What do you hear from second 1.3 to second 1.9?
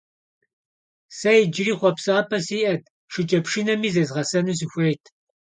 иджыри